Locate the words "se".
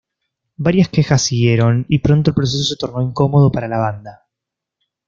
2.63-2.75